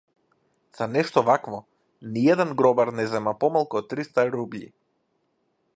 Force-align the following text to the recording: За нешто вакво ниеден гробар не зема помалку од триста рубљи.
За 0.77 0.85
нешто 0.93 1.21
вакво 1.27 1.59
ниеден 2.15 2.55
гробар 2.63 2.93
не 3.01 3.07
зема 3.13 3.35
помалку 3.45 3.81
од 3.83 3.91
триста 3.93 4.29
рубљи. 4.37 4.71